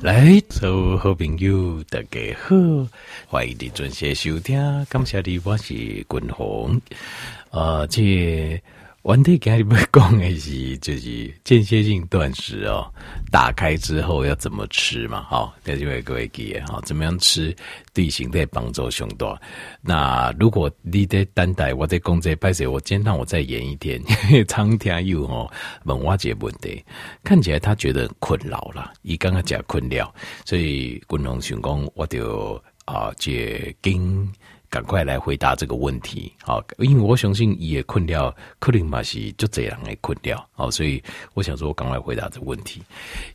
[0.00, 2.54] 来，所有好朋友，大家好，
[3.26, 4.56] 欢迎你准时收听。
[4.88, 6.80] 感谢你，我是君鸿。
[7.50, 8.62] 呃，这
[9.08, 12.92] 完蛋，跟你讲的是就是间歇性断食哦，
[13.30, 15.22] 打开之后要怎么吃嘛？
[15.22, 17.56] 好、哦，那就会各位记哈、怎么样吃
[17.94, 19.34] 对形体帮助凶多。
[19.80, 23.98] 那如果你在等待我在工作拍摄，我今天我再演一天，
[24.46, 25.50] 苍天佑哦，
[25.84, 26.84] 问我这问题，
[27.24, 30.14] 看起来他觉得困扰了，伊刚刚讲困扰，
[30.44, 34.30] 所以共同成功，我就啊借经。
[34.70, 42.82] 赶快来回答这个问题，好，因为我相信也困了，可能嘛是就这样的困掉，好，所以我想说，我赶快回答这个问题。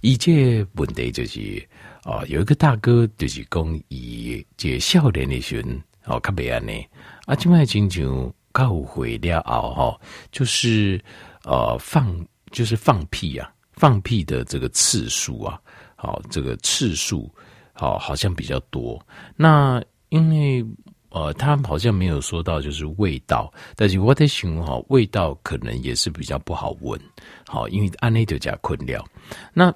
[0.02, 1.68] 一件问题就是，
[2.04, 5.60] 啊，有一个大哥就是讲，以这少年的时
[6.06, 6.88] 候，哦，较袂安尼，
[7.26, 11.04] 啊，今麦亲像较会了后，哈，就是
[11.46, 12.16] 呃放，
[12.52, 15.60] 就是放屁啊，放屁的这个次数啊，
[15.96, 17.28] 好，这个次数，
[17.74, 19.04] 好，好像比较多。
[19.36, 20.64] 那因为
[21.14, 27.00] 呃，他好像没有说到就是味道，但是我在想哈，味道可能也是比较不好闻，
[27.48, 29.06] 好，因为安内就加困料。
[29.54, 29.72] 那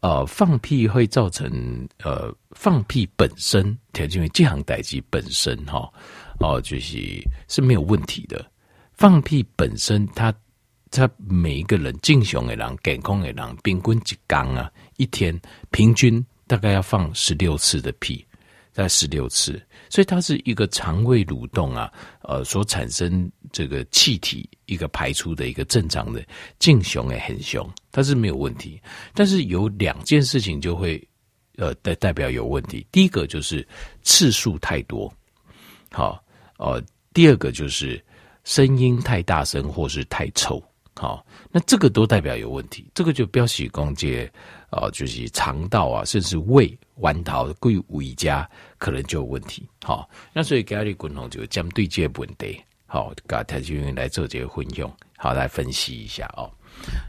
[0.00, 5.92] 呃，放屁会造成呃，放屁本身，条件为这行代志本身哈，
[6.40, 6.96] 哦，就是
[7.48, 8.42] 是没有问题的。
[8.94, 10.34] 放屁本身，他
[10.90, 15.38] 他每一个人正常的人、健康的人，平均一缸啊，一天
[15.70, 18.24] 平均大概要放十六次的屁。
[18.72, 19.60] 在十六次，
[19.92, 26.24] 所以它是一个肠胃蠕动啊，呃，所产生这个气体一个排出的一个正常的
[26.58, 28.80] 正常也很凶，它是没有问题。
[29.12, 31.06] 但是有两件事情就会
[31.58, 33.68] 呃代代表有问题，第一个就是
[34.02, 35.12] 次数太多，
[35.90, 36.24] 好，
[36.56, 38.02] 呃，第二个就是
[38.44, 40.58] 声音太大声或是太臭，
[40.94, 44.32] 好，那这个都代表有问题，这个就标喜公介。
[44.72, 49.68] 啊、哦，就是肠道啊，甚至胃、弯桃、贵胃家可能就有问题。
[49.84, 56.50] 好、那所以咖喱滚红就针对这个问题，好，跟台球员来做这个混用，好来分析一下哦。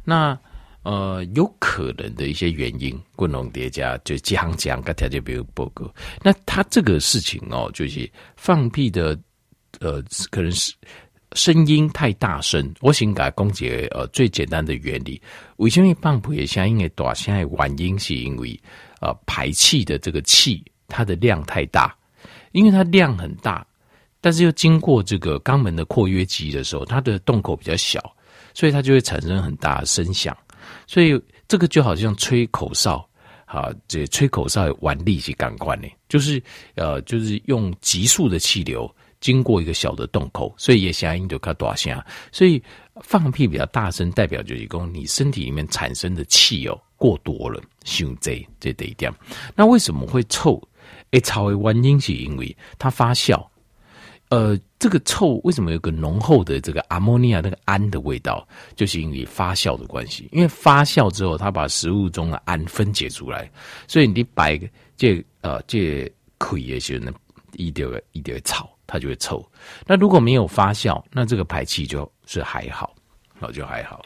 [0.03, 0.38] 那
[0.84, 5.90] 呃，有可能的一些原因，滚红叠加就这样讲，跟条件比如报告。
[6.22, 9.18] 那他这个事情哦，就是放屁的，
[9.79, 10.73] 呃，可能是。
[11.36, 15.22] 声音太大声，我先给公解呃最简单的原理。
[15.58, 17.14] 为什么放屁的声音会大？
[17.14, 18.60] 现在原因是因为
[19.02, 21.96] 呃排气的这个气它的量太大，
[22.52, 23.66] 因为它量很大，
[24.22, 28.00] 但是又经过这个肛门的括约肌的时候，它的洞口比较小，
[28.54, 30.38] 所以它就会产生很大的声响。
[30.88, 33.08] 所以这个就好像吹口哨，
[33.46, 36.42] 啊，这吹口哨的原理是感官呢，就是
[36.76, 38.94] 呃就是用急速的气流。
[39.23, 41.97] 经过一个小的洞口，所以也相应就较大声。
[42.29, 42.61] 所以
[43.01, 49.09] 放屁比较大声，代表就是讲你身体里面产生的气哦过多了，胸贼这这一点。
[49.56, 50.61] 那为什么会臭？
[51.11, 53.41] 诶，臭的原因是因为它发酵。
[54.28, 58.45] 呃，这个臭为什么有个浓厚的这个阿莫尼亚那个氨的味道？
[58.75, 60.28] 就是因为发酵的关系。
[60.34, 63.50] 因为发酵之后，它把食物中的氨分解出来，
[63.88, 64.59] 所以你摆
[64.97, 67.13] 这呃这可以的时候呢，
[67.53, 68.67] 一定会一定会臭。
[68.86, 69.44] 它就会臭。
[69.86, 72.94] 那如果没有发酵，那这个排气就是还好，
[73.40, 74.06] 那就还好。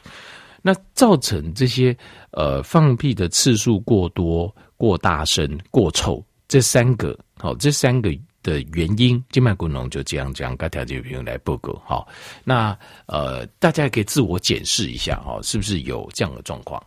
[0.62, 1.96] 那造成这些
[2.32, 8.10] 呃放屁的次数过多、过大声、过臭，这三个好，这三个
[8.44, 11.82] 的原因，静脉功能就这样讲，该条件朋友来报告。
[11.86, 12.08] 好，
[12.44, 16.82] 那呃大家也可以自我检视一下哈，是不是有这样的状况？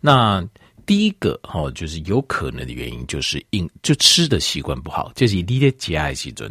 [0.00, 0.46] 那。
[0.86, 6.50] 第一个哈，就是有可能的原因，就是饮就吃的习惯不好，就是你的加的时阵，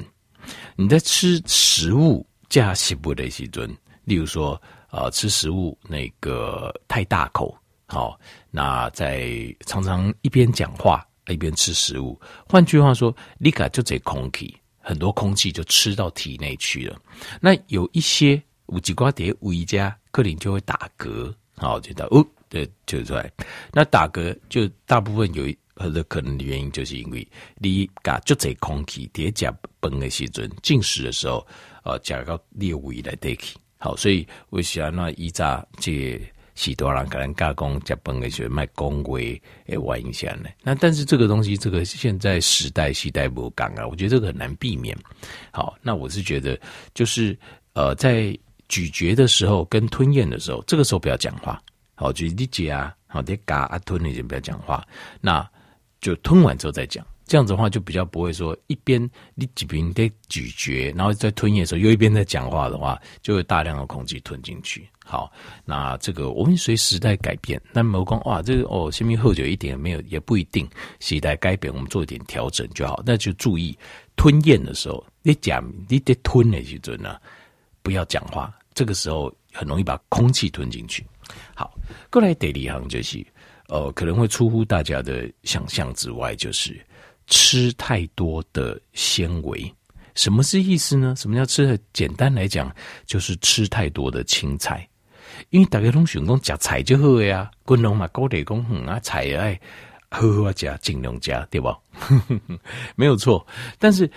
[0.75, 3.69] 你在吃食物加食物的时尊，
[4.03, 4.53] 例如说
[4.87, 7.55] 啊、呃，吃食物那个太大口，
[7.87, 8.19] 好，
[8.51, 16.97] 那在常常一边讲话一边吃食物，换句话说，你卡就这空气，很多空气就吃到体内去了。
[17.39, 22.25] 那有一些五吉瓜碟五一家，可能就会打嗝，好，觉得哦。
[22.49, 23.31] 对，就出来。
[23.71, 25.45] 那打嗝就大部分有
[25.75, 27.25] 很多可能的原因，就是因为
[27.57, 31.45] 你嘎就这空气叠加崩的时阵，进食的时候，
[31.83, 33.57] 呃，加个裂胃来代替。
[33.77, 36.19] 好，所以为啥那一扎这
[36.53, 40.49] 许多人可能加工加崩的时候卖公会诶，外影响呢？
[40.63, 44.97] 那但是这个东西，这个现在时代时代不讲啊，我觉得这个很难避免。
[45.51, 46.59] 好，那我是觉得
[46.93, 47.37] 就是
[47.71, 48.37] 呃，在
[48.67, 51.61] 咀嚼的时候跟吞咽的时候，这个时候不要讲话。
[51.99, 54.87] 好，就是你嚼啊，好，你嘎啊吞，你就不要讲话，
[55.19, 55.45] 那
[55.99, 57.05] 就吞完之后再讲。
[57.25, 58.99] 这样子的话就比较不会说一边
[59.35, 64.87] 你几边在咀嚼，然后在吞咽的时候又一边在讲话的话，就会大量的空气吞进去。
[65.05, 65.29] 好，
[65.65, 70.65] 那这个我们随时代改变，那没讲哇，这个哦，先喝酒一点也没有也不一定，
[71.01, 73.03] 时代改变我们做一点调整就好。
[73.05, 73.77] 那就注意
[74.15, 77.19] 吞咽的时候，你讲你得吞的时候呢，
[77.83, 81.05] 不要讲话，这个时候很容易把空气吞进去。
[81.55, 81.73] 好，
[82.09, 83.25] 过来第二行就是，
[83.67, 86.79] 呃，可能会出乎大家的想象之外，就是
[87.27, 89.73] 吃太多的纤维。
[90.15, 91.13] 什么是意思呢？
[91.17, 91.79] 什么叫吃的？
[91.93, 92.73] 简单来讲，
[93.05, 94.85] 就是吃太多的青菜。
[95.51, 99.57] 因为大家都喜欢讲菜就好呀，滚龙嘛，高铁公哼啊，菜爱
[100.09, 101.77] 好好加，尽量加，对吧？
[102.97, 103.45] 没有错。
[103.77, 104.09] 但是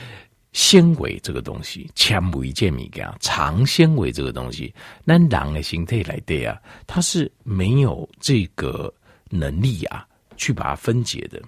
[0.52, 4.72] 纤维这个东西，纤维这物件，长纤维这个东西，
[5.04, 8.92] 那人的形态来对啊，它是没有这个
[9.30, 10.06] 能力啊，
[10.36, 11.40] 去把它分解的。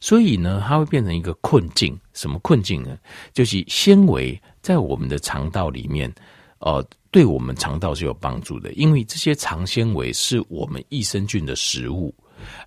[0.00, 1.98] 所以呢，它会变成一个困境。
[2.12, 2.98] 什么困境呢？
[3.32, 6.12] 就是纤维在我们的肠道里面，
[6.58, 12.14] 呃，对我们肠道是有帮助的，因为这些长纤维是我们益生菌的食物。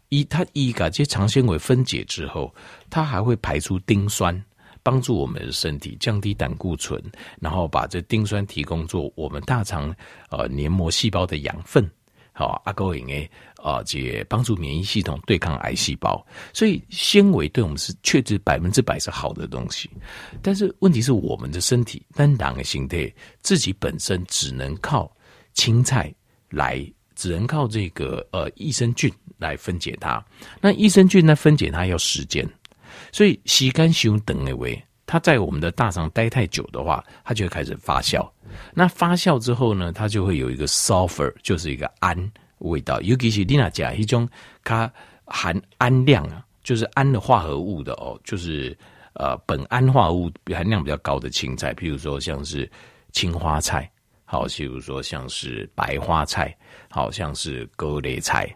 [0.10, 2.53] 一，它一把这些长纤维分解之后，
[2.89, 4.44] 它还会排出丁酸，
[4.88, 7.04] 帮助我们的身体降低胆固醇，
[7.42, 9.94] 然后把这丁酸提供做我们大肠
[10.30, 11.86] 呃黏膜细胞的养分。
[12.31, 13.30] 好，阿哥应该
[13.62, 19.89] 啊，这帮助免疫系统对抗癌细胞，所以纤维对我们是确实百分之百是好的东西。
[20.42, 25.12] 但是问题是我们的身体单档的形态自己本身只能靠
[25.54, 26.16] 青菜
[26.50, 26.81] 来，
[27.13, 30.24] 只能靠这个呃益生菌来分解它。
[30.62, 32.48] 那益生菌呢，分解它要时间，
[33.17, 34.67] 所以时间太长的话，
[35.07, 38.23] 它在我们的大肠待太久的话，它就会开始发酵。
[38.75, 43.01] 那发酵之后呢，它就会有一个 sulfur，就是一个氨味道。
[43.01, 44.29] 尤其是你那讲一种
[44.63, 44.87] 它
[45.25, 48.77] 含氨量啊，就是氨的化合物的哦，就是
[49.13, 52.69] 呃苯胺化合物含量比较高的青菜，譬如说像是
[53.13, 53.91] 青花菜，
[54.25, 56.55] 好，譬如说像是白花菜，
[56.91, 58.47] 好像是高丽菜。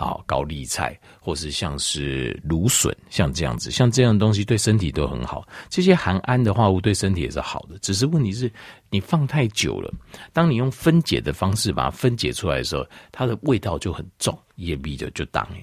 [0.00, 5.46] 好，高丽菜，或是像是芦笋，像这样子，像这样的东西对身体都很好。
[5.68, 8.50] 这些含氨的化合物对身体也是好的，只是问题是
[8.88, 9.92] 你放太久了。
[10.32, 15.62] 当你用分解的方式把它分解出来的时候，它的味道就很重，也比较就当诶。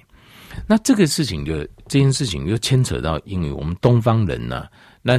[0.68, 1.58] 那这个事情就
[1.88, 4.68] 这件事情又牵扯到，因为我们东方人呢，
[5.02, 5.18] 那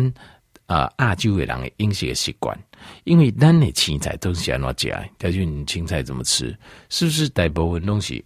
[0.66, 2.58] 啊亚洲的人的饮食习惯，
[3.04, 4.98] 因为咱的青菜都是喜欢哪讲？
[5.18, 6.58] 但是你青菜怎么吃？
[6.88, 8.24] 是不是大部分东西？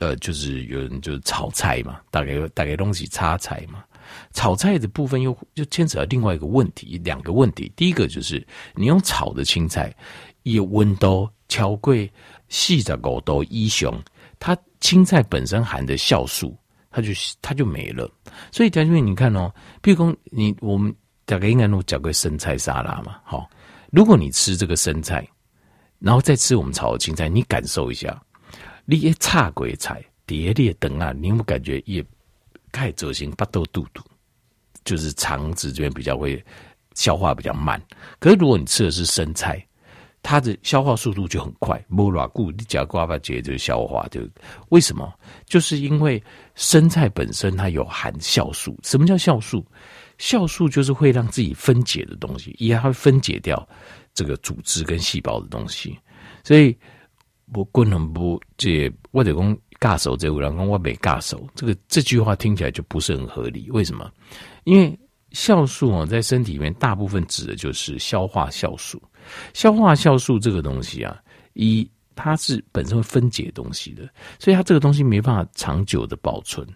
[0.00, 3.84] 呃，就是有人就是炒菜嘛，大概大概东西插菜嘛。
[4.32, 7.72] 炒菜的部分又就牵扯到另外一个问题，两个问题。
[7.76, 8.44] 第一个就是
[8.74, 9.94] 你用炒的青菜，
[10.42, 12.10] 以温度超贵
[12.48, 13.92] 四十五度以上，
[14.38, 16.56] 它青菜本身含的酵素，
[16.90, 18.10] 它就它就没了。
[18.50, 19.52] 所以将军，你看哦，
[19.82, 23.48] 譬如说你我们大概应该弄叫个生菜沙拉嘛，好。
[23.90, 25.26] 如果你吃这个生菜，
[25.98, 28.20] 然后再吃我们炒的青菜，你感受一下。
[28.84, 32.04] 你也差鬼菜，叠列等啊，你有没有感觉也
[32.72, 34.02] 开走形巴豆肚肚，
[34.84, 36.44] 就是肠子这边比较会
[36.94, 37.80] 消化比较慢。
[38.18, 39.64] 可是如果你吃的是生菜，
[40.20, 44.20] 它的消化速度就很快，摸软骨你只要呱呱结就消化就。
[44.70, 45.12] 为什么？
[45.46, 46.22] 就是因为
[46.54, 48.78] 生菜本身它有含酵素。
[48.82, 49.64] 什么叫酵素？
[50.18, 53.68] 酵素就是会让自己分解的东西，也会分解掉
[54.12, 55.96] 这个组织跟细胞的东西，
[56.42, 56.76] 所以。
[57.52, 63.68] 不，不能不这我得讲尬手这个人讲我没尬手，这个这句话听起来就不是很合理。
[63.70, 64.10] 为什么？
[64.64, 64.98] 因为
[65.32, 69.00] 酵素啊，在身体里面大部分指的就是消化酵素。
[69.54, 71.16] 消化酵素这个东西啊，
[71.52, 76.66] 一它是本身会分解东西的，所以它这个东西没办法长久的保存。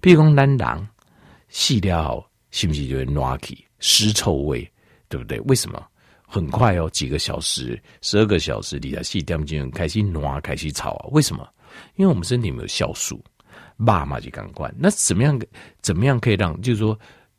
[0.00, 0.88] 比如讲咱人
[1.48, 4.70] 细料是不是就会烂起尸臭味，
[5.08, 5.40] 对不对？
[5.40, 5.84] 为什么？
[6.30, 11.08] 很快哦，几个小时，十二个小时，你的细胞就开始挪，开始炒啊？
[11.10, 11.48] 为什么？
[11.96, 13.24] 因为我们身体没有酵素，
[13.86, 14.72] 爸妈就感官。
[14.78, 15.40] 那怎么样？
[15.80, 16.60] 怎么样可以让？
[16.60, 16.98] 就是说，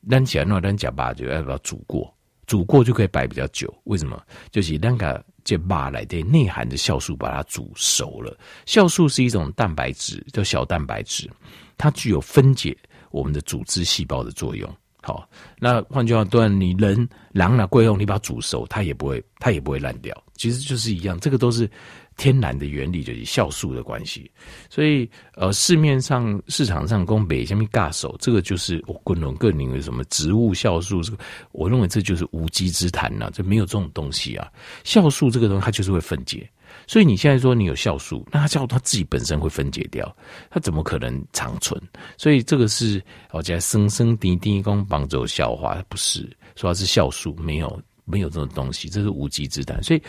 [0.10, 2.12] 咱讲那咱讲爸就要不要煮过？
[2.48, 3.72] 煮过就可以摆比较久。
[3.84, 4.19] 为什么？
[4.50, 8.36] 就是那个这爸来的内含的酵素把它煮熟了。
[8.65, 11.29] 酵素是一种蛋白质，叫小蛋白质，
[11.77, 12.75] 它具有分解
[13.12, 14.67] 我们的组织细胞的作用。
[15.01, 15.27] 好，
[15.58, 20.15] 那换句话说，你人狼了贵用，你把它煮熟，它也不会，它也不会烂掉。
[20.36, 21.70] 其实就是一样，这个都是
[22.18, 24.29] 天然的原理，就是酵素的关系。
[24.70, 31.18] 所以，呃，市面上市场上供北下面尬手，这个就是我个人个人认为什么植物酵素，这个
[31.53, 34.51] 我认为这就是无稽之谈呐，这没有这种东西啊。
[34.84, 36.50] 酵素这个东西它就是会分解，
[36.89, 40.17] 所以你现在说你有酵素，那它酵素它自己本身会分解掉，
[40.50, 41.79] 它怎么可能长存？
[42.17, 49.84] 所以这个是我讲生生滴滴供帮助消化，不是说它是酵素，没有没有这种东西，这是无稽之谈。
[49.84, 50.01] 所以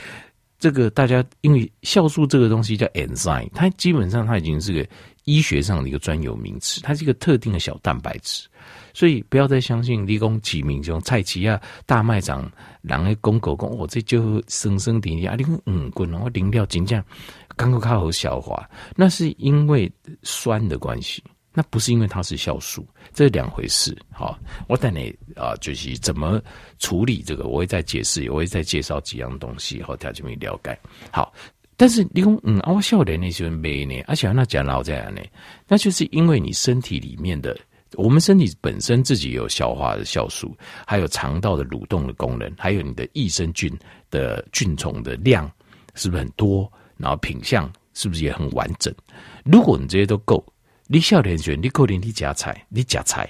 [0.59, 4.89] 这个大家因为酵素这个东西叫 enzyme，它基本上它已经是个
[5.25, 8.49] 医学上的一个专有名词，它是一个特定的小蛋白质。
[8.93, 12.51] 所以不要再相信立功几名这种菜市啊大卖场，
[12.83, 17.05] 人的公狗公，我这就生生点点啊，你嗯滚，然后零料金价
[17.57, 19.91] 刚刚好好消化，那是因为
[20.23, 23.97] 酸的关系，那不是因为它是酵素，这是两回事。
[24.13, 26.41] 好，我等你啊，就是怎么
[26.79, 30.79] 处理这个，我会再解释，我会再介绍几样东西，好，大家没了解。
[31.11, 31.33] 好，
[31.77, 35.21] 但是你讲嗯，我笑脸那些没呢，而且那讲老在呢，
[35.69, 37.57] 那就是因为你身体里面的。
[37.97, 40.57] 我们身体本身自己有消化的酵素，
[40.87, 43.71] 还有肠道的蠕动的功能，还有你的益生菌
[44.11, 45.51] 的菌丛的量
[45.95, 46.71] 是不是很多？
[46.97, 48.95] 然后品相是不是也很完整？
[49.45, 50.45] 如果你这些都够，
[50.87, 53.29] 你笑脸选你够连你加菜，你加菜，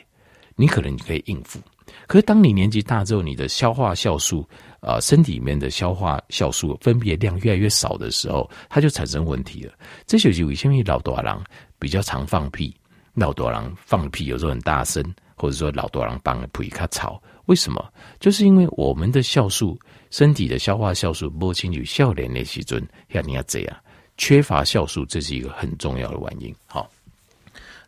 [0.57, 1.61] 你可能你可以应付。
[2.07, 4.49] 可是当你年纪大之后，你的消化酵素
[4.81, 9.73] 啊、身体里面的消化酵素分泌量越来越少的时候，它就产生问题了。
[10.07, 11.37] 这就是为什么老大人
[11.79, 12.75] 比较常放屁。
[13.14, 15.02] 老多人放屁有时候很大声，
[15.35, 17.93] 或者说老多人放的屁卡吵，为什么？
[18.19, 19.79] 就是因为我们的酵素，
[20.11, 23.76] 身体的消化酵素不清楚，少年的时阵要你要这样，
[24.17, 26.55] 缺乏酵素，这是一个很重要的原因。
[26.67, 26.88] 好，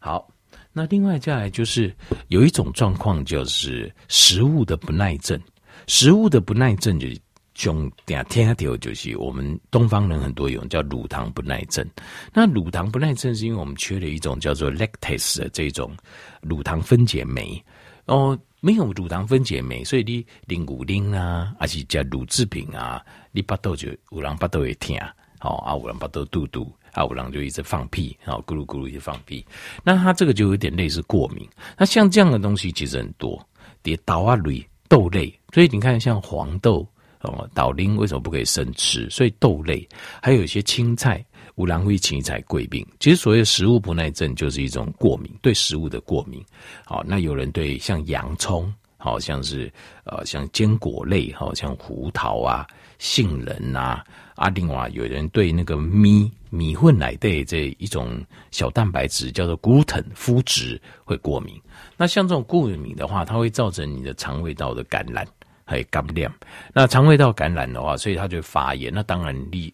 [0.01, 0.29] 好，
[0.73, 1.95] 那另外再来就是
[2.29, 5.41] 有一种状况，就是食物的不耐症，
[5.87, 7.07] 食物的不耐症就
[7.55, 7.63] 是。
[7.63, 11.87] 兄弟啊，天下第二就是我们东方人很多有叫乳糖不耐症。
[12.33, 15.95] 那乳糖不耐症是因为我们缺了一种叫做 lactase 的这种
[16.41, 17.63] 乳糖分解酶。
[18.07, 24.97] 哦，没有乳糖分解酶，所以你零五零啊，还是加乳制品啊，你巴肚就有人巴肚会痛，
[25.39, 29.47] 好啊，有人巴肚肚肚，啊，有人就一直放屁，然后咕噜咕噜一直放屁。
[29.85, 31.49] 那它这个就有点类似过敏。
[31.79, 33.41] 那像这样的东西其实很多，
[33.83, 36.85] 蝶豆啊类豆类，所以你看像黄豆。
[37.23, 39.09] 哦，岛林为什么不可以生吃？
[39.11, 39.89] 所以豆类
[40.21, 41.25] 还有一些青菜，
[41.57, 42.87] 乌兰会青菜贵病。
[42.99, 46.45] 其实所谓食物不耐症，就是一种过敏，对食物的过敏。
[46.85, 49.73] 好，那有人对像洋葱，好像是
[50.05, 52.67] 呃像坚果类，好像胡桃啊、
[52.99, 54.05] 杏仁啊。
[54.35, 61.55] 啊，另外有人对那个米米混奶的这一种小蛋白质叫做 gluten 麸质会过敏。
[61.97, 65.25] 那像这种过敏的话，它会造成你的肠胃道的感染。
[65.73, 66.33] 还感染，
[66.75, 68.93] 那肠胃道感染的话，所以它就发炎。
[68.95, 69.73] 那当然你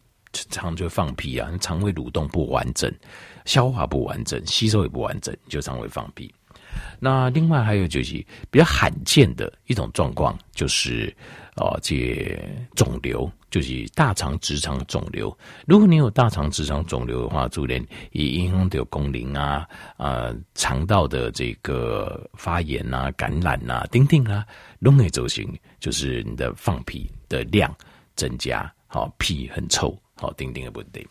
[0.50, 2.92] 肠就会放屁啊，肠胃蠕动不完整，
[3.44, 6.32] 消化不完整，吸收也不完整，就肠胃放屁。
[7.00, 11.14] 那另外还有就是比较罕见的一种状况，就是
[11.58, 12.38] 哦，这
[12.74, 15.36] 肿瘤，就是大肠直肠肿瘤。
[15.66, 24.46] 如果你有大肠直肠肿瘤的话，就连以影响的功能啊，呃，肠道的这个发炎啊、感染啊、等等啊，
[24.82, 27.74] 都会走形，就是你的放屁的量
[28.14, 31.06] 增加，好屁很臭，好等等的问题。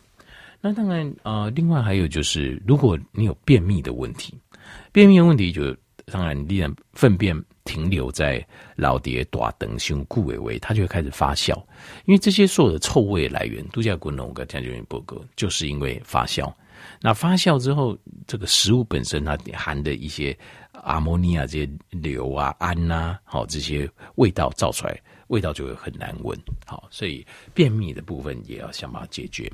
[0.60, 4.34] 那当然，呃，另外还有就是，如果你有便秘的问题。
[4.92, 5.74] 便秘的问题就
[6.06, 7.36] 当然，你然粪便
[7.68, 8.42] 停留在
[8.76, 11.54] 老爹大肠胸部尾位，它就会开始发酵。
[12.06, 16.50] 因为这些所有的臭味来源，度假滚龙跟将军报告，就是因为发酵。
[17.02, 17.96] 那发酵之后，
[18.26, 20.36] 这个食物本身它含的一些
[20.72, 26.38] 阿摩尼亚这些硫啊、氨呐，好这些味道造出来，味道就会很难闻。
[26.64, 29.52] 好，所以便秘的部分也要想办法解决。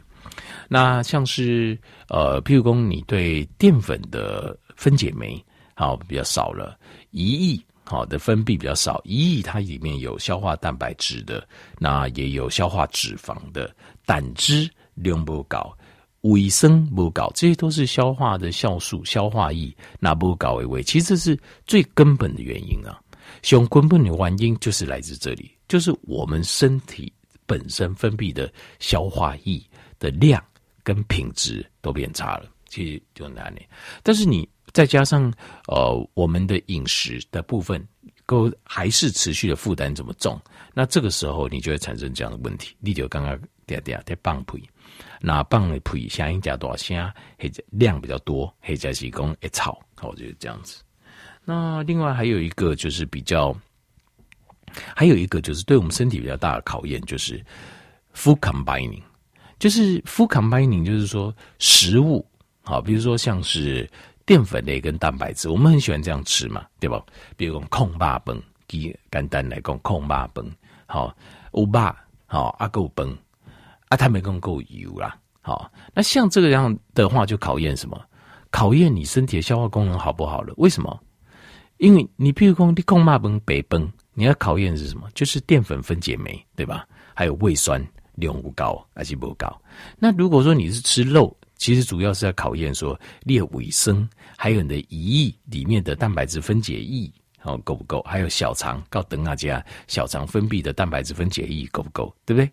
[0.68, 1.76] 那像是
[2.08, 5.42] 呃，譬如说你对淀粉的分解酶
[5.74, 6.78] 好比较少了，
[7.10, 11.46] 一亿好的分泌比较少，胰液它里面有消化蛋白质的，
[11.78, 13.74] 那也有消化脂肪的，
[14.06, 15.76] 胆汁量不高，
[16.22, 22.98] 维生不高，这些都是消化的酵素、消化液那不高为为，其实是最根本的原因啊。
[23.42, 27.12] 熊根本的原因就是来自这里，就是我们身体
[27.46, 29.62] 本身分泌的消化液
[29.98, 30.42] 的量
[30.82, 33.60] 跟品质都变差了，其实就难了。
[34.02, 35.32] 但是你再加上
[35.68, 37.82] 呃我们的饮食的部分，
[38.26, 40.38] 够还是持续的负担这么重，
[40.74, 42.76] 那这个时候你就会产生这样的问题。
[42.80, 43.34] 你就刚刚
[43.66, 44.68] 嗲嗲在放屁，
[45.20, 50.82] 那放的屁声音加多少声，或者量比较多，或者是讲一吵，我觉得这样子。
[51.44, 53.56] 那另外还有一个就是比较，
[54.96, 57.40] 还有一个就是对我们身体比较大的考验，就是
[58.14, 59.02] food combining。
[59.58, 62.26] 就是 food combining，就是说食物，
[62.62, 63.88] 好，比如说像是
[64.26, 67.02] 淀粉类跟蛋白质，我们很喜欢这样吃嘛，对吧？
[67.36, 70.50] 比如讲控霸崩，简单来讲控霸崩，
[70.86, 71.14] 好，
[71.52, 73.16] 乌霸，好阿够崩，
[73.88, 75.16] 啊，它没够够油啦。
[75.42, 78.00] 好，那像这个样的话，就考验什么？
[78.50, 80.54] 考验你身体的消化功能好不好了？
[80.56, 80.98] 为什么？
[81.78, 85.06] 因为你譬如说你空骂崩北崩，你要考验是什么？
[85.12, 86.86] 就是淀粉分解酶，对吧？
[87.12, 89.60] 还有胃酸量不高还是不高？
[89.98, 97.10] 那如果说你是吃肉，其实主要是要考验说列卫生，还有你的胰液里面的蛋白质分解液
[97.42, 98.02] 哦够不够？
[98.02, 102.14] 还有小肠告等大家小肠分泌的蛋白质分解液够不够？
[102.24, 102.50] 对不对？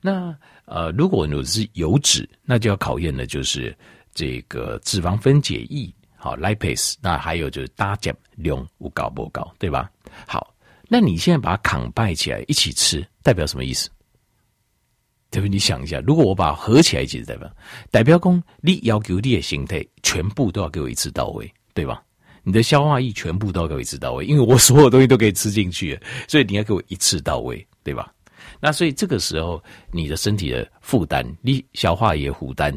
[0.00, 3.76] 那呃，如果你是油脂，那就要考验的就是
[4.14, 6.94] 这个脂肪分解液，好 lipase。
[7.00, 9.90] 那还有就是搭减量不高不高，对吧？
[10.26, 10.54] 好，
[10.88, 13.90] 那你现在把它扛拜起来一起吃，代表什么意思？
[15.30, 17.50] 特别你想一下，如果我把合起来一起，代表
[17.90, 22.02] 代表说你要求你的形态全部都要给我一次到位，对吧？
[22.44, 28.10] 你的消化液全部都要给我一次到位，因为我所有东西都可以吃进去，所以你要给我一次到位，对吧？
[28.58, 32.72] 那所以这个时候，你的身体的负担，你消化液负担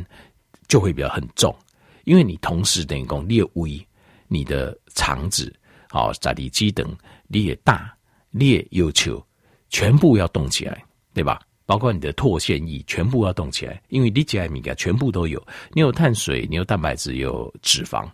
[0.68, 1.56] 就会比较很重，
[2.04, 3.88] 因为你同时等于讲你的胃、
[4.28, 5.54] 你的肠子、
[5.90, 6.94] 好扎里基等，
[7.28, 7.96] 你也大、
[8.30, 9.26] 你也要求
[9.70, 11.40] 全部要动起来，对吧？
[11.72, 18.06] 包括你的唾腺液全部要动起来，因为你这些米全部都有，你有碳水，你有蛋白质，有脂肪，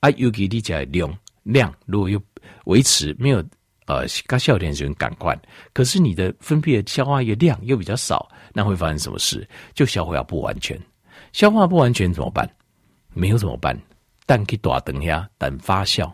[0.00, 2.20] 啊，尤其你这些量量如果又
[2.66, 3.42] 维持没有。
[3.86, 5.36] 呃，刚笑点就很赶快，
[5.72, 9.46] 可是你的分泌的消化液量又比较少，那会发生什么事？
[9.74, 10.78] 就消化不完全，
[11.32, 12.48] 消化不完全怎么办？
[13.12, 13.76] 没有怎么办？
[14.24, 16.10] 蛋可以多等下，等发酵。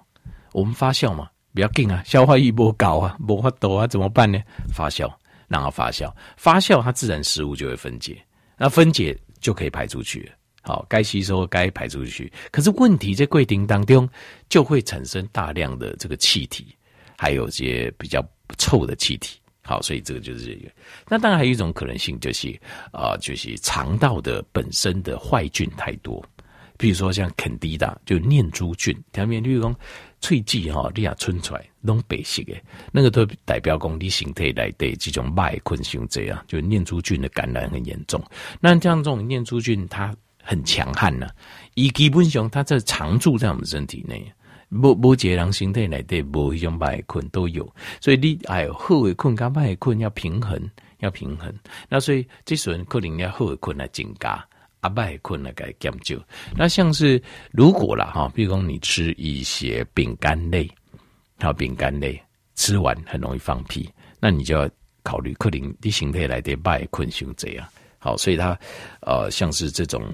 [0.53, 4.41] 我们发酵嘛，比较紧啊，消化液不高啊，不发抖啊，怎么办呢？
[4.73, 5.13] 发酵，
[5.49, 8.23] 让它发酵，发酵它自然食物就会分解，
[8.57, 10.31] 那分解就可以排出去。
[10.63, 12.33] 好，该吸收该排出去。
[12.51, 14.09] 可是问题在柜顶当中
[14.49, 16.75] 就会产生大量的这个气体。
[17.21, 18.25] 还有些比较
[18.59, 20.71] 臭的气体，好，所以这个就是这个。
[21.09, 22.49] 那当然还有一种可能性，就是
[22.93, 26.25] 啊、就是肠道的本身的坏菌太多，
[26.77, 29.75] 比如说像肯迪达，就念珠菌，条面例如讲
[30.21, 32.53] 脆剂哈，你也存出来弄白色的，
[32.93, 38.23] 那个都代表讲你身体来对这种麦昆性这样，就念珠菌的感染很严重。
[38.61, 41.35] 那这样这种念珠菌它很强悍呢、啊，
[41.75, 44.31] 以基本上它在常驻在我们身体内。
[44.71, 47.67] 无无一个人身体内底无一种歹菌都有，
[48.03, 50.61] 所以你哎好的困跟歹困要平衡，
[50.99, 51.51] 要平衡。
[51.89, 54.33] 那所以这时候可能要好的困来增加，
[54.81, 56.23] 啊歹困来给减少。
[56.55, 60.71] 那像是如果啦哈，比如说你吃一些饼干类，
[61.39, 62.21] 还有饼干类
[62.55, 63.89] 吃完很容易放屁，
[64.21, 64.69] 那你就要
[65.03, 67.67] 考虑可能你身体内底歹菌像这样。
[67.99, 68.59] 好，所以它
[69.01, 70.05] 呃像是这种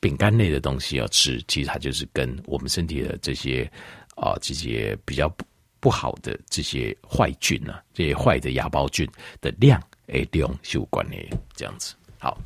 [0.00, 3.70] 饼干类的东西要吃，其实它就是跟我们身体的这些。
[4.16, 5.44] 啊，这些比较不
[5.78, 9.08] 不好的这些坏菌、啊，这些坏的芽孢菌
[9.40, 11.16] 的量，诶，量是有关的，
[11.56, 11.94] 这样子。
[12.18, 12.36] 好，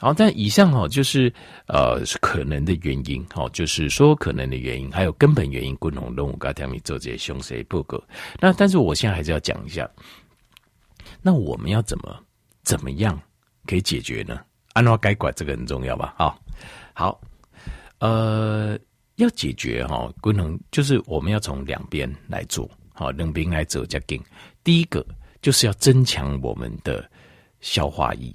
[0.00, 1.32] 好，但以上哈，就是
[1.66, 8.02] 呃，可能的原因，哈，就是说可能的原因，还有根本原因，共同任务跟他们做这些详细报告。
[8.40, 9.88] 那但是我现在还是要讲一下，
[11.20, 12.18] 那我们要怎么
[12.62, 13.20] 怎么样
[13.66, 14.40] 可以解决呢？
[14.72, 16.14] 按照该管这个很重要吧？
[16.16, 16.42] 好，
[16.94, 17.20] 好，
[17.98, 18.78] 呃。
[19.16, 24.18] 要解决哈，功能就是我们要从两边来做，好，两边来做加紧。
[24.64, 25.04] 第一个
[25.42, 27.06] 就是要增强我们的
[27.60, 28.34] 消化液，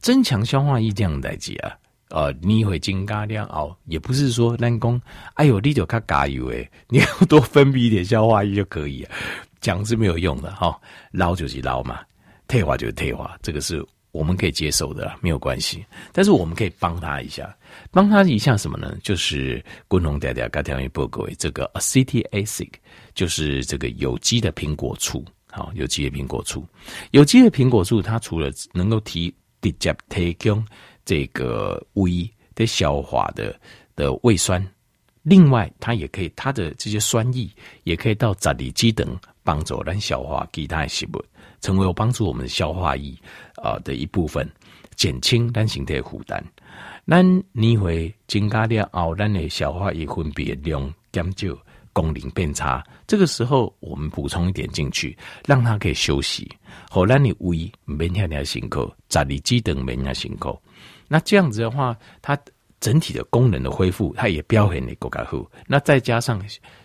[0.00, 1.76] 增强消化液这样来讲啊，
[2.08, 5.00] 呃，你会增加量哦，也不是说人工，
[5.34, 9.06] 哎呦，你就卡加油诶，你要多分泌一点消化液就可以，
[9.60, 10.78] 讲是没有用的哈，
[11.12, 12.00] 捞就是捞嘛，
[12.48, 13.84] 退化就是退化，这个是。
[14.12, 15.86] 我们可以接受的啦，没有关系。
[16.10, 17.56] 但是我们可以帮他一下，
[17.92, 18.92] 帮他一下什么呢？
[19.04, 22.72] 就是共同大家刚才报告为这个 acetic acid，
[23.14, 25.24] 就是这个有机的苹果醋。
[25.48, 26.66] 好，有机的苹果醋，
[27.12, 30.64] 有机的苹果醋，它除了能够提直接提供
[31.04, 33.58] 这个胃的消化的
[33.96, 34.64] 的胃酸，
[35.22, 37.48] 另外它也可以它的这些酸液
[37.84, 41.24] 也可以到扎里基等帮助咱消化其他的食物。
[41.60, 43.14] 成为有帮助我们消化液
[43.56, 44.50] 啊的一部分，
[44.96, 46.42] 减轻咱身体的负担。
[47.06, 51.54] 咱你会增加了后，咱的消化液分泌量减少，
[51.92, 52.82] 功能变差。
[53.06, 56.50] 这个时候，我们补充一点进去，让它可以休息。
[56.88, 60.58] 好，咱的胃免遐尔辛苦，十二指肠免遐辛苦。
[61.08, 62.38] 那这样子的话，它
[62.80, 65.44] 整体的功能的恢复，它也表现的更加好。
[65.66, 66.40] 那再加上。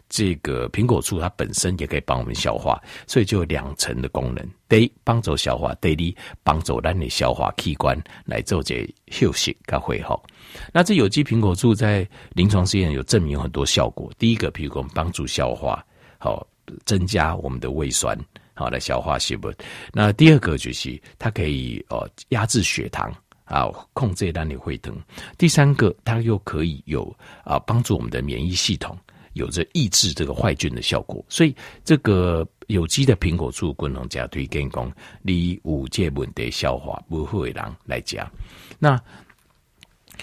[0.08, 10.22] 这个苹果醋它本身也可以帮我们消化，所以就有两层的功能：第一，帮助消化；第二，帮助咱的消化器官来做这休息跟恢复。
[10.74, 14.12] 那这有机苹果醋在临床试验有证明很多效果。
[14.18, 15.84] 第一个，譬如说帮助消化，
[16.18, 16.46] 好
[16.86, 18.18] 增加我们的胃酸，
[18.54, 19.54] 好来消化食物。
[19.94, 23.14] 那第二个就是它可以呃压制血糖，
[23.46, 24.96] 啊，控制让你会疼。
[25.38, 28.98] 第三个，它又可以有啊，帮助我们的免疫系统，
[29.34, 31.24] 有着抑制这个坏菌的效果。
[31.30, 34.92] 所以，这个有机的苹果醋，滚龙加推荐讲，
[35.22, 38.30] 你五戒问题消化不会让来加。
[38.80, 39.00] 那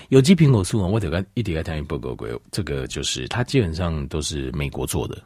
[0.09, 5.17] 有机苹果醋啊，我得跟一点个谈一报告过，这个就是它基本上都是美国做的。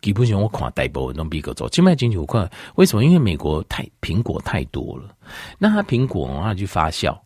[0.00, 2.50] 基本上我看大部分都美国做，境外进口快。
[2.74, 3.04] 为什么？
[3.04, 5.14] 因为美国太苹果太多了，
[5.60, 7.16] 那它苹果的话去发酵，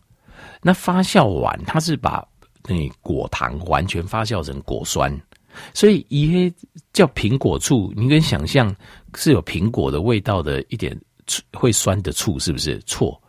[0.61, 2.23] 那发酵完，它是把
[2.67, 5.11] 那果糖完全发酵成果酸，
[5.73, 6.53] 所以一些
[6.93, 8.71] 叫苹果醋，你可以想象
[9.15, 10.95] 是有苹果的味道的一点
[11.53, 12.77] 会酸的醋，是不是？
[12.85, 13.19] 错，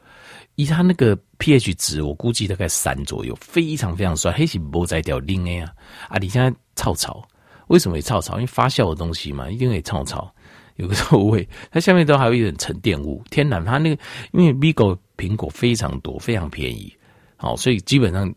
[0.59, 5.73] 以它那个 pH 值，我估计大概三左右，非常非常酸，黑是不在掉零 A 啊
[6.09, 6.19] 啊！
[6.19, 7.23] 你现在臭臭。
[7.69, 8.35] 为什么会臭臭？
[8.35, 10.29] 因为发酵的东西嘛，一定会臭臭，
[10.75, 11.49] 有个臭味。
[11.71, 13.65] 它下面都还有一点沉淀物，天然。
[13.65, 16.93] 它那个因为米 go 苹果非常多，非常便宜，
[17.37, 18.29] 好，所以基本上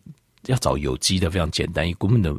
[0.48, 1.88] 要找有机的非常简单。
[1.88, 2.34] 一根本的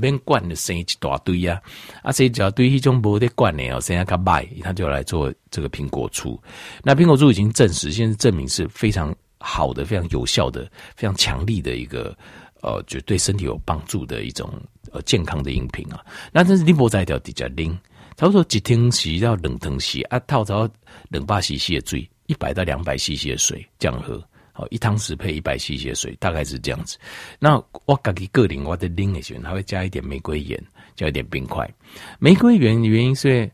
[0.00, 1.60] 免管的生一大堆呀，
[2.02, 6.40] 啊，生一大堆一种没得管的哦，剩下它卖，他就来做这个苹果醋。
[6.82, 12.16] 那苹果醋已经证实，现在证明是非常好的、非常有效的、非常强力的一个
[12.62, 14.50] 呃，就对身体有帮助的一种。
[14.90, 17.70] 呃，健康的饮品啊，那但是你不在掉底下拎，
[18.16, 20.66] 差不多一天洗到两汤洗啊，套到
[21.10, 24.26] 两百 CC 的水，一百到两百 CC 的水这样喝，
[24.58, 26.98] 好一汤匙配一百 CC 的水，大概是这样子。
[27.38, 30.60] 那我自己个人我的拎的时候，还会加一点玫瑰盐，
[30.96, 31.72] 加一点冰块。
[32.18, 33.48] 玫瑰盐的原因是，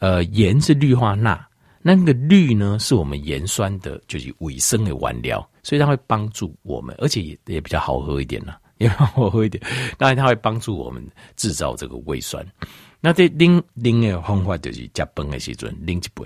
[0.00, 1.42] 呃，盐是氯化钠，
[1.80, 8.52] 那个氯呢是我们盐酸的，就是尾生的原料，所以它会帮助我们，而且也也比较好喝一点呢。
[8.76, 9.62] 也好喝一点，
[9.98, 12.42] 当然它会帮助我们制造这个胃酸。
[12.98, 16.24] 那这拎拎的方法就是加崩的时候拎一杯，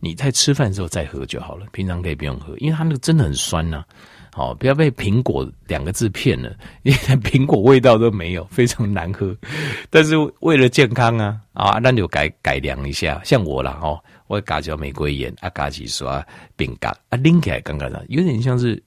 [0.00, 3.86] 你在吃饭的时候再喝就好了，平常可以不用喝，因为它那个真的很酸呐、啊。
[4.32, 9.36] 好，不要被苹果两个字骗了， 一点苹果味道都没有，非常难喝。
[9.90, 16.24] 但是为了健康啊，啊，那就改改良一下，像我啦哦，我加上玫瑰盐啊，加几刷
[16.56, 18.80] 冰嘎啊，拎起来刚刚的有点像是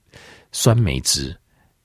[0.54, 1.36] 酸梅汁。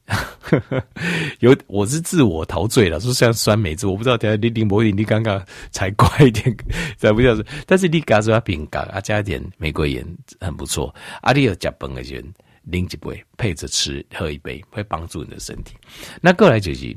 [1.41, 6.57] 有，我是自我陶醉了，说像酸梅汁，我不知道等下你林柏林，你刚刚才怪一点，
[6.97, 10.07] 才不叫是，但是你加上饼干啊，加一点玫瑰盐，
[10.41, 10.95] 很不错。
[11.21, 12.29] 啊，你有加崩的时候，
[12.65, 15.77] 拎一杯配着吃，喝一杯会帮助你的身体。
[16.21, 16.97] 那过来就是。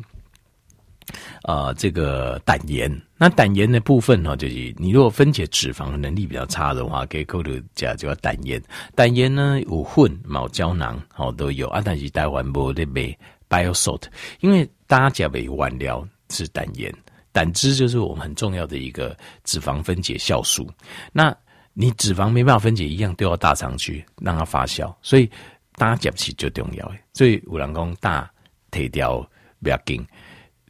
[1.44, 8.62] 啊、呃，这个胆盐，那胆盐的部分呢，就是你如果分解脂肪的能力比较差的话，可以考虑加就要胆盐。
[8.96, 11.82] 胆盐呢有混、毛胶囊，好都有啊。
[11.84, 13.16] 但是台湾没得卖
[13.50, 14.04] bio salt，
[14.40, 16.94] 因为大家讲为原料是胆盐，
[17.32, 20.70] 胆汁就是我们很重要的一个脂肪分解酵素。
[21.12, 21.36] 那
[21.74, 25.30] 你脂肪没办法分解，一样丢到大肠去让它发酵，所以
[25.76, 26.92] 大家讲起就重要。
[27.14, 28.30] 所以有人讲大
[28.72, 29.26] 腿掉
[29.62, 30.06] 不要紧。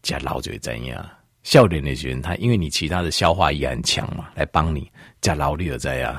[0.02, 1.06] 加老就会怎样？
[1.44, 4.88] 笑脸的人，他因为你其他的消化也很强嘛，来帮你
[5.22, 6.16] 加劳力而怎样？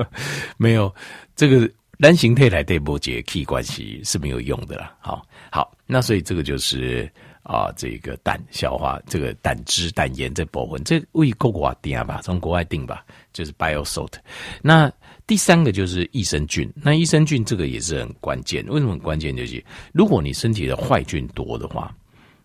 [0.58, 0.94] 没有
[1.34, 1.66] 这个
[1.98, 4.94] 单形态来对波解 key 关系是没有用的啦。
[5.00, 7.10] 好，好，那所以这个就是
[7.44, 14.12] 啊、呃，这个胆消化这个胆汁胆盐这部分，这为国外定吧，从国外定吧，就是 bio salt。
[14.60, 14.92] 那
[15.26, 18.62] 第三个就是益生菌，那益生菌这个也是很关键。
[18.68, 19.34] 为什么很关键？
[19.34, 19.64] 就是
[19.94, 21.90] 如果你身体的坏菌多的话。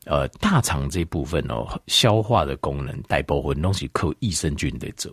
[0.06, 5.12] 呃，大肠这部分哦，消化的功能大部分东西靠益生菌在做，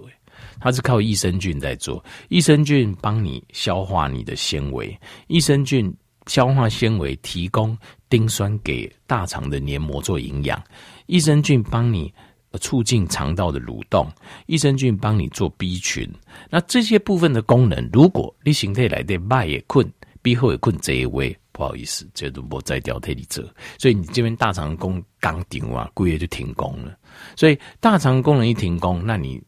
[0.58, 2.04] 它是靠益生菌在做。
[2.28, 4.98] 益生菌帮你消化你的纤维，
[5.28, 5.94] 益生菌
[6.26, 7.76] 消化纤维提供
[8.08, 10.60] 丁酸给大肠的黏膜做营养，
[11.06, 12.12] 益生菌帮你
[12.60, 14.10] 促进肠道的蠕动，
[14.46, 16.08] 益生菌帮你做 B 群。
[16.50, 19.88] 那这些部分的功能，如果你形态来的脉也困
[20.20, 21.36] ，B 后也困这一位。
[21.60, 23.44] 不好意思，这都不再调替你做，
[23.78, 26.96] 所以你这边大肠功刚停啊，过夜就停工了。
[27.36, 29.38] 所以大肠功能一停工，那你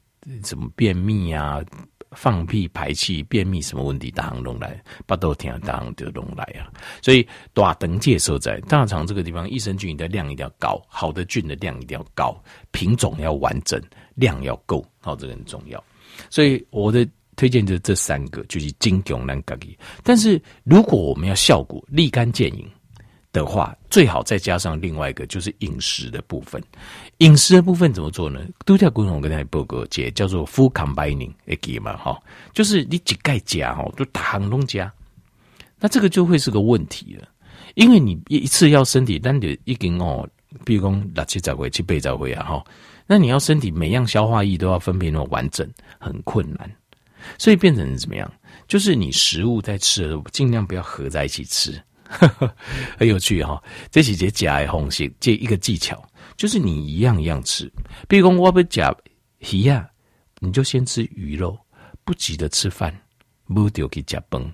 [0.44, 1.64] 什么便秘啊、
[2.10, 6.68] 放屁、排气、便秘什么问题，大肠拢来，巴豆天大肠就拢来啊。
[7.00, 12.38] 所以大肠介所在大肠这个地方，益生菌的量一定要高，好的菌的量一定要高，
[12.72, 13.80] 品种要完整，
[14.16, 15.82] 量要够，好，这个很重要。
[16.28, 17.08] 所以我的。
[17.36, 22.68] 推荐的这三个就是金迥蓝咖喱，但是如果我们要效果立竿见影
[23.32, 26.62] 的话，最好再加上另外一个就是饮食的部分。
[27.18, 28.40] 饮食的部分怎么做呢？
[28.66, 32.20] 都叫共同跟大家报告，姐叫做 full combining，哎给嘛哈，
[32.52, 34.92] 就是你几盖加哈，就大行东加，
[35.80, 37.26] 那这个就会是个问题了，
[37.74, 40.28] 因为你一次要身体，但你一根哦，
[40.66, 42.64] 比如讲六七十回七八十回啊哈，
[43.06, 45.66] 那你要身体每样消化液都要分配那么完整，
[45.98, 46.70] 很困难。
[47.38, 48.32] 所以变成怎么样？
[48.68, 51.78] 就是你食物在吃的时候，尽量不要合在一起吃，
[52.98, 53.62] 很有趣哈。
[53.90, 56.02] 这是一个假的方式，这一个技巧，
[56.36, 57.70] 就是你一样一样吃。
[58.08, 58.94] 比如说我不假
[59.40, 59.88] 鱼呀，
[60.38, 61.58] 你就先吃鱼肉，
[62.04, 62.96] 不急着吃饭，
[63.46, 64.50] 不丢给加崩，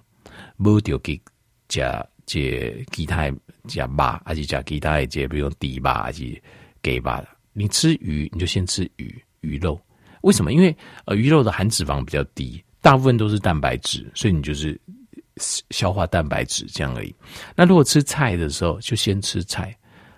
[0.56, 1.20] 不丢给
[1.68, 3.30] 加这其他
[3.68, 6.42] 加吧，还是加其他的这，比如说底吧，还是
[6.82, 7.24] 给吧。
[7.52, 9.80] 你吃鱼，你就先吃鱼鱼肉。
[10.22, 10.52] 为什么？
[10.52, 14.80] 因为呃，鱼肉的含脂肪比较低，大部分都是蛋白质，所以你就是
[15.70, 17.14] 消化蛋白质这样而已。
[17.54, 19.76] 那如果吃菜的时候，就先吃菜，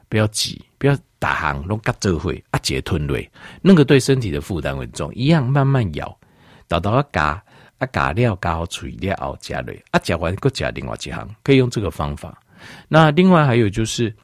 [0.09, 5.15] 不要急，不要打行，弄嘎这会啊，结吞类，那个对身体的负担很重。
[5.15, 6.19] 一样慢慢咬，
[6.67, 7.43] 倒到啊嘎
[7.79, 12.41] 啊嘎料嘎好处理料加类啊，加完再加另外几行，可以用这个方法。
[12.89, 14.15] 那另外还有就是。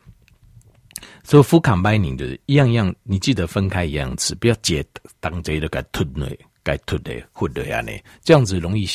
[1.26, 4.84] 所以 full combining 就是一样一样，你记得分开一样吃，不要接
[5.18, 6.30] 当这的该吞的
[6.62, 7.90] 该吞的混的呀呢，
[8.22, 8.88] 这样子容易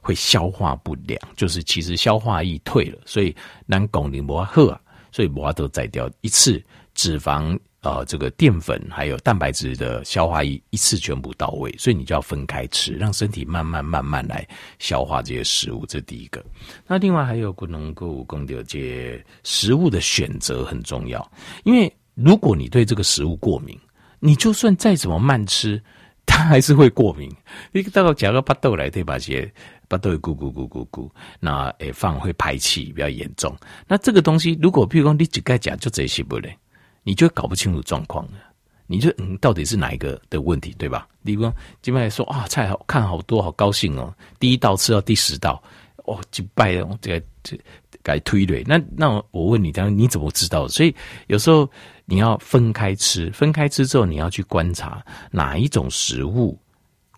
[0.00, 4.80] 会消化不良，就是其实消化易退了，所以难功能不好啊，
[5.12, 6.62] 所以不都宰掉一次
[6.94, 7.58] 脂肪。
[7.82, 14.46] 呃，这个淀粉还有蛋白质的消化一一次全部到位，所以你就要分开吃，让身体慢慢慢慢来
[14.80, 15.86] 消化这些食物。
[15.86, 16.44] 这第一个。
[16.88, 21.30] 那另外还有不能够供掉这些食物的选择很重要，
[21.62, 23.78] 因为如果你对这个食物过敏，
[24.18, 25.80] 你就算再怎么慢吃，
[26.26, 27.32] 它还是会过敏。
[27.70, 29.20] 你到个夹个巴豆来对吧？
[29.20, 29.50] 些
[29.88, 33.56] 巴豆咕咕咕咕咕，那诶放会排气比较严重。
[33.86, 36.56] 那这个东西如果譬如说你只该讲就这些不嘞？
[37.04, 38.32] 你就搞不清楚状况了，
[38.86, 41.08] 你就嗯，到底是哪一个的问题，对吧？
[41.24, 45.62] 比如说，基本上说啊，菜好看好多，好高兴哦，第一道吃到第十道，
[46.04, 47.58] 哦，就拜哦，这个这
[48.02, 48.62] 该推论。
[48.66, 50.68] 那那我问你，当然你怎么知道？
[50.68, 50.94] 所以
[51.28, 51.66] 有时候
[52.04, 56.58] 你要分开吃，分开吃之后，你要去观察哪一种食物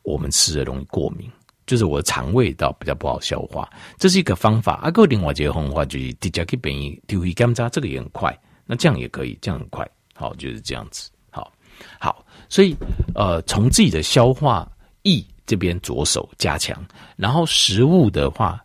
[0.03, 1.29] 我们吃的容易过敏，
[1.71, 4.75] 就是我的肠胃道比较不好消化，这是一个方法。
[4.83, 8.37] 啊，个另外一个方法就是直接去便宜丢一干渣，这个也很快。
[8.67, 11.53] 那这样也可以，这样很快，好，就是这样子，好，
[12.01, 12.75] 好，所以
[13.15, 14.69] 呃，从自己的消化
[15.03, 16.77] 液这边着手加强，
[17.15, 18.61] 然后食物的话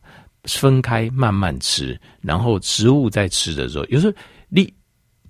[0.45, 4.17] 分开慢慢吃，然后食物在吃的时候，有时候
[4.49, 4.73] 你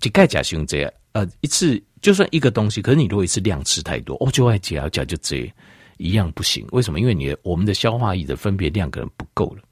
[0.00, 5.52] 就盖假胸这样，呃，一次就算一个东西，可是你如果一次量吃太多，哦，就爱加加就这
[5.96, 7.00] 一样不行，为什么？
[7.00, 9.62] 因为你的我们的消化液的分别量可能不够了。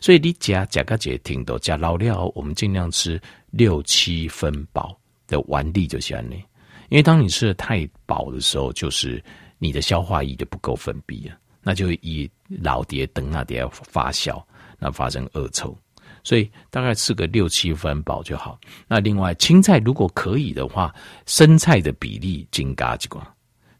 [0.00, 3.20] 所以你加加个节挺多，加老料，我们尽量吃
[3.50, 6.36] 六七分饱的丸粒就行了。
[6.88, 9.22] 因为当你吃的太饱的时候，就是
[9.58, 14.42] 你的消化液就不够分泌了，那就以老碟等那碟发酵，
[14.78, 15.76] 那发生恶臭。
[16.22, 18.58] 所以大概吃个六七分饱就好。
[18.88, 20.94] 那另外青菜如果可以的话，
[21.26, 23.20] 生菜的比例增加几个。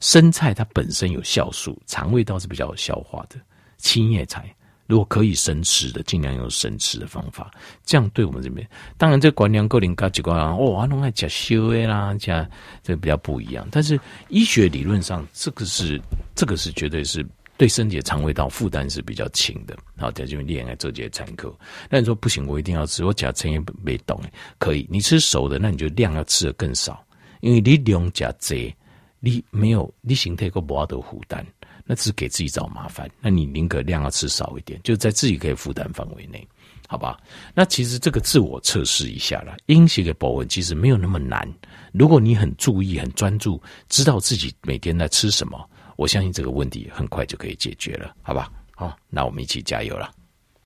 [0.05, 3.37] 生菜它本身有酵素，肠胃道是比较有消化的。
[3.79, 4.55] 青叶菜。
[4.87, 7.51] 如果可以生吃的，尽量用生吃的方法，
[7.87, 12.47] 这样对我们这边，当然这观念够灵高几关啊，哦，还弄爱加修诶啦，加
[12.83, 13.67] 这比较不一样。
[13.71, 15.99] 但是医学理论上，这个是
[16.35, 19.75] 这个是绝对是对身体的肠胃道负担是比较轻的。
[19.97, 21.51] 好，在这边练来做这些参考。
[21.89, 27.03] 那你说不行，我一定要吃，我加成也没懂诶，可以，你吃熟的，那你就量要吃的更少，
[27.41, 28.77] 因为你量加贼，
[29.25, 31.45] 你没有你形态个不好的负担。
[31.87, 36.49] 那只是给自己找麻烦，那你宁可量要吃少一点，就在自己可以负担范围内，
[36.89, 37.21] 好吧？
[37.55, 41.47] 那其实这个自我测试一下啦，饮食的保温其实没有那么难。
[41.93, 48.51] 如果你很注意、很专注，知道自己每天在吃什么，我相信这个问题很快就可以解决了，好吧？
[48.75, 50.11] 好，那我们一起加油了。